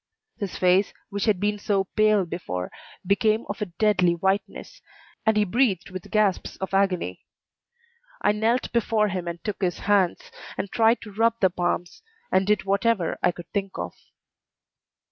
His 0.39 0.57
face, 0.57 0.95
which 1.11 1.25
had 1.25 1.39
been 1.39 1.59
so 1.59 1.83
pale 1.95 2.25
before, 2.25 2.71
became 3.05 3.45
of 3.49 3.61
a 3.61 3.67
deadly 3.67 4.13
whiteness, 4.15 4.81
and 5.27 5.37
he 5.37 5.45
breathed 5.45 5.91
with 5.91 6.09
gasps 6.09 6.55
of 6.57 6.73
agony. 6.73 7.23
I 8.19 8.31
knelt 8.31 8.71
before 8.71 9.09
him 9.09 9.27
and 9.27 9.43
took 9.43 9.61
his 9.61 9.81
hands, 9.81 10.31
and 10.57 10.71
tried 10.71 11.01
to 11.01 11.11
rub 11.13 11.35
the 11.39 11.51
palms, 11.51 12.01
and 12.31 12.47
did 12.47 12.63
whatever 12.63 13.19
I 13.21 13.31
could 13.31 13.51
think 13.51 13.77
of. 13.77 13.93